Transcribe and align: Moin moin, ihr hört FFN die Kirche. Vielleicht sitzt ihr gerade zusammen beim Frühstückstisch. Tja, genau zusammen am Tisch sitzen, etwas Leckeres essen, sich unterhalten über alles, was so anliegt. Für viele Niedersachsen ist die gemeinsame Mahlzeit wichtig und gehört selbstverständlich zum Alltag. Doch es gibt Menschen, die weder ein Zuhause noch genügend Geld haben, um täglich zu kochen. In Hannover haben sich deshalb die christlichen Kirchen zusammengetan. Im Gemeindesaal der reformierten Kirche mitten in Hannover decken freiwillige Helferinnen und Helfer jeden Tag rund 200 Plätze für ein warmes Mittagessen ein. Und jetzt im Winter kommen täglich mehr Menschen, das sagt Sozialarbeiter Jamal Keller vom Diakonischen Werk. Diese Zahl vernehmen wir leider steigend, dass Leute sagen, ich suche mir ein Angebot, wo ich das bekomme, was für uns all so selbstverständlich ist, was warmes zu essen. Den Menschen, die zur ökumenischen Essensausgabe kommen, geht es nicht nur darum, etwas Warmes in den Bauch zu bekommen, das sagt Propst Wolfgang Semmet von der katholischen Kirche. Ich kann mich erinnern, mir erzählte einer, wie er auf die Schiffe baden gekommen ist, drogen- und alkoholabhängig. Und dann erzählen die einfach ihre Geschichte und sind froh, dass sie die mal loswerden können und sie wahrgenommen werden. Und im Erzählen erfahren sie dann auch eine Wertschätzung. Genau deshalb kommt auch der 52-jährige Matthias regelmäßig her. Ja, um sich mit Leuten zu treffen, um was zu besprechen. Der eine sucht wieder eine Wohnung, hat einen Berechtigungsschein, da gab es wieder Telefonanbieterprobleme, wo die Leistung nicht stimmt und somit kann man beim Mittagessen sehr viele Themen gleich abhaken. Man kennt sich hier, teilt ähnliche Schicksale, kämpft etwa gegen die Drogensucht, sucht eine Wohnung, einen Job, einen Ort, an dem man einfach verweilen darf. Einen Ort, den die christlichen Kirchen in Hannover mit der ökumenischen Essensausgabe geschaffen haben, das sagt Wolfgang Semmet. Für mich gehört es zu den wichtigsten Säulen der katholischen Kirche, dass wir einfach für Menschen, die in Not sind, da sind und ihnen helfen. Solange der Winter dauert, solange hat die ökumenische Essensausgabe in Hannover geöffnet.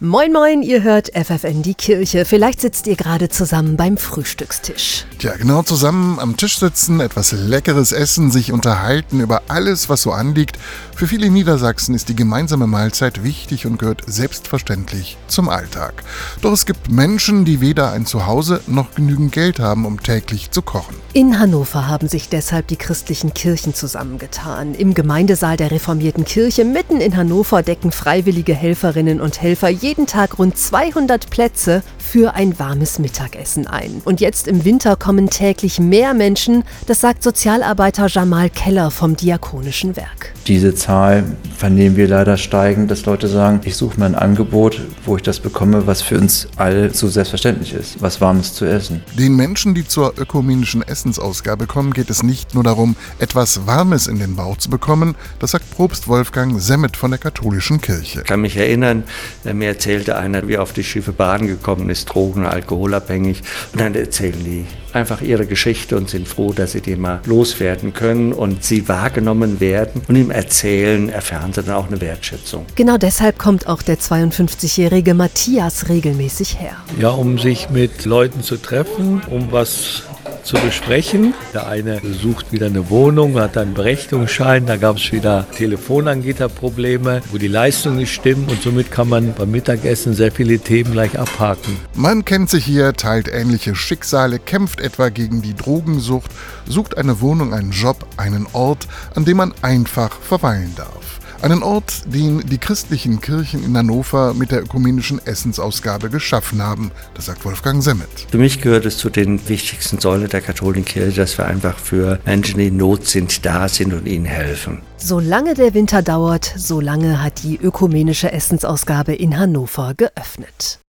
Moin 0.00 0.32
moin, 0.32 0.64
ihr 0.64 0.82
hört 0.82 1.12
FFN 1.14 1.62
die 1.62 1.74
Kirche. 1.74 2.24
Vielleicht 2.24 2.60
sitzt 2.60 2.88
ihr 2.88 2.96
gerade 2.96 3.28
zusammen 3.28 3.76
beim 3.76 3.96
Frühstückstisch. 3.96 5.04
Tja, 5.20 5.36
genau 5.36 5.62
zusammen 5.62 6.18
am 6.18 6.36
Tisch 6.36 6.58
sitzen, 6.58 6.98
etwas 6.98 7.30
Leckeres 7.30 7.92
essen, 7.92 8.32
sich 8.32 8.50
unterhalten 8.50 9.20
über 9.20 9.42
alles, 9.46 9.88
was 9.88 10.02
so 10.02 10.10
anliegt. 10.10 10.58
Für 10.96 11.06
viele 11.06 11.30
Niedersachsen 11.30 11.94
ist 11.94 12.08
die 12.08 12.16
gemeinsame 12.16 12.66
Mahlzeit 12.66 13.22
wichtig 13.22 13.66
und 13.66 13.78
gehört 13.78 14.02
selbstverständlich 14.04 15.16
zum 15.28 15.48
Alltag. 15.48 16.02
Doch 16.42 16.50
es 16.50 16.66
gibt 16.66 16.90
Menschen, 16.90 17.44
die 17.44 17.60
weder 17.60 17.92
ein 17.92 18.04
Zuhause 18.04 18.62
noch 18.66 18.96
genügend 18.96 19.30
Geld 19.30 19.60
haben, 19.60 19.86
um 19.86 20.02
täglich 20.02 20.50
zu 20.50 20.62
kochen. 20.62 20.96
In 21.12 21.38
Hannover 21.38 21.86
haben 21.86 22.08
sich 22.08 22.28
deshalb 22.28 22.66
die 22.66 22.76
christlichen 22.76 23.32
Kirchen 23.32 23.74
zusammengetan. 23.74 24.74
Im 24.74 24.94
Gemeindesaal 24.94 25.56
der 25.56 25.70
reformierten 25.70 26.24
Kirche 26.24 26.64
mitten 26.64 27.00
in 27.00 27.16
Hannover 27.16 27.62
decken 27.62 27.92
freiwillige 27.92 28.54
Helferinnen 28.54 29.20
und 29.20 29.40
Helfer 29.40 29.70
jeden 29.84 30.06
Tag 30.06 30.38
rund 30.38 30.56
200 30.56 31.28
Plätze 31.28 31.82
für 31.98 32.34
ein 32.34 32.58
warmes 32.58 32.98
Mittagessen 32.98 33.66
ein. 33.66 34.00
Und 34.06 34.22
jetzt 34.22 34.48
im 34.48 34.64
Winter 34.64 34.96
kommen 34.96 35.28
täglich 35.28 35.78
mehr 35.78 36.14
Menschen, 36.14 36.64
das 36.86 37.02
sagt 37.02 37.22
Sozialarbeiter 37.22 38.06
Jamal 38.06 38.48
Keller 38.48 38.90
vom 38.90 39.14
Diakonischen 39.14 39.94
Werk. 39.94 40.32
Diese 40.46 40.74
Zahl 40.74 41.24
vernehmen 41.54 41.96
wir 41.96 42.08
leider 42.08 42.38
steigend, 42.38 42.90
dass 42.90 43.04
Leute 43.04 43.28
sagen, 43.28 43.60
ich 43.64 43.76
suche 43.76 44.00
mir 44.00 44.06
ein 44.06 44.14
Angebot, 44.14 44.80
wo 45.04 45.16
ich 45.16 45.22
das 45.22 45.38
bekomme, 45.38 45.86
was 45.86 46.00
für 46.00 46.16
uns 46.16 46.48
all 46.56 46.94
so 46.94 47.08
selbstverständlich 47.08 47.74
ist, 47.74 48.00
was 48.00 48.22
warmes 48.22 48.54
zu 48.54 48.64
essen. 48.64 49.02
Den 49.18 49.36
Menschen, 49.36 49.74
die 49.74 49.86
zur 49.86 50.18
ökumenischen 50.18 50.82
Essensausgabe 50.82 51.66
kommen, 51.66 51.92
geht 51.92 52.08
es 52.08 52.22
nicht 52.22 52.54
nur 52.54 52.64
darum, 52.64 52.96
etwas 53.18 53.66
Warmes 53.66 54.06
in 54.06 54.18
den 54.18 54.36
Bauch 54.36 54.56
zu 54.56 54.70
bekommen, 54.70 55.14
das 55.40 55.50
sagt 55.50 55.70
Propst 55.72 56.08
Wolfgang 56.08 56.58
Semmet 56.58 56.96
von 56.96 57.10
der 57.10 57.18
katholischen 57.18 57.82
Kirche. 57.82 58.20
Ich 58.20 58.26
kann 58.26 58.40
mich 58.40 58.56
erinnern, 58.56 59.04
mir 59.44 59.73
erzählte 59.74 60.16
einer, 60.16 60.46
wie 60.48 60.54
er 60.54 60.62
auf 60.62 60.72
die 60.72 60.84
Schiffe 60.84 61.12
baden 61.12 61.46
gekommen 61.46 61.90
ist, 61.90 62.06
drogen- 62.06 62.44
und 62.44 62.46
alkoholabhängig. 62.46 63.42
Und 63.72 63.80
dann 63.80 63.94
erzählen 63.94 64.42
die 64.44 64.66
einfach 64.92 65.20
ihre 65.20 65.46
Geschichte 65.46 65.96
und 65.96 66.08
sind 66.08 66.28
froh, 66.28 66.52
dass 66.52 66.72
sie 66.72 66.80
die 66.80 66.96
mal 66.96 67.20
loswerden 67.26 67.92
können 67.92 68.32
und 68.32 68.64
sie 68.64 68.88
wahrgenommen 68.88 69.60
werden. 69.60 70.02
Und 70.08 70.16
im 70.16 70.30
Erzählen 70.30 71.08
erfahren 71.08 71.52
sie 71.52 71.62
dann 71.62 71.74
auch 71.74 71.88
eine 71.88 72.00
Wertschätzung. 72.00 72.66
Genau 72.76 72.96
deshalb 72.96 73.38
kommt 73.38 73.66
auch 73.66 73.82
der 73.82 73.98
52-jährige 73.98 75.14
Matthias 75.14 75.88
regelmäßig 75.88 76.60
her. 76.60 76.76
Ja, 76.98 77.10
um 77.10 77.38
sich 77.38 77.70
mit 77.70 78.04
Leuten 78.04 78.42
zu 78.42 78.56
treffen, 78.56 79.22
um 79.28 79.50
was 79.50 80.04
zu 80.44 80.56
besprechen. 80.56 81.34
Der 81.52 81.66
eine 81.66 82.00
sucht 82.22 82.52
wieder 82.52 82.66
eine 82.66 82.90
Wohnung, 82.90 83.38
hat 83.40 83.56
einen 83.56 83.74
Berechtigungsschein, 83.74 84.66
da 84.66 84.76
gab 84.76 84.96
es 84.96 85.12
wieder 85.12 85.46
Telefonanbieterprobleme, 85.56 87.22
wo 87.30 87.38
die 87.38 87.48
Leistung 87.48 87.96
nicht 87.96 88.14
stimmt 88.14 88.50
und 88.50 88.62
somit 88.62 88.90
kann 88.90 89.08
man 89.08 89.34
beim 89.34 89.50
Mittagessen 89.50 90.14
sehr 90.14 90.30
viele 90.30 90.58
Themen 90.58 90.92
gleich 90.92 91.18
abhaken. 91.18 91.76
Man 91.94 92.24
kennt 92.24 92.50
sich 92.50 92.64
hier, 92.64 92.92
teilt 92.92 93.28
ähnliche 93.28 93.74
Schicksale, 93.74 94.38
kämpft 94.38 94.80
etwa 94.80 95.08
gegen 95.08 95.42
die 95.42 95.54
Drogensucht, 95.54 96.30
sucht 96.66 96.96
eine 96.98 97.20
Wohnung, 97.20 97.54
einen 97.54 97.72
Job, 97.72 98.06
einen 98.16 98.46
Ort, 98.52 98.86
an 99.14 99.24
dem 99.24 99.38
man 99.38 99.54
einfach 99.62 100.20
verweilen 100.20 100.74
darf. 100.76 101.20
Einen 101.42 101.62
Ort, 101.62 102.04
den 102.06 102.40
die 102.40 102.58
christlichen 102.58 103.20
Kirchen 103.20 103.64
in 103.64 103.76
Hannover 103.76 104.34
mit 104.34 104.50
der 104.50 104.62
ökumenischen 104.62 105.20
Essensausgabe 105.26 106.08
geschaffen 106.08 106.62
haben, 106.62 106.90
das 107.14 107.26
sagt 107.26 107.44
Wolfgang 107.44 107.82
Semmet. 107.82 108.08
Für 108.30 108.38
mich 108.38 108.60
gehört 108.62 108.86
es 108.86 108.96
zu 108.96 109.10
den 109.10 109.46
wichtigsten 109.48 109.98
Säulen 109.98 110.28
der 110.28 110.40
katholischen 110.40 110.84
Kirche, 110.84 111.20
dass 111.20 111.36
wir 111.36 111.46
einfach 111.46 111.78
für 111.78 112.18
Menschen, 112.24 112.58
die 112.58 112.68
in 112.68 112.76
Not 112.76 113.06
sind, 113.06 113.44
da 113.44 113.68
sind 113.68 113.92
und 113.92 114.06
ihnen 114.06 114.24
helfen. 114.24 114.80
Solange 114.96 115.54
der 115.54 115.74
Winter 115.74 116.02
dauert, 116.02 116.54
solange 116.56 117.22
hat 117.22 117.42
die 117.42 117.58
ökumenische 117.58 118.32
Essensausgabe 118.32 119.14
in 119.14 119.38
Hannover 119.38 119.92
geöffnet. 119.94 120.80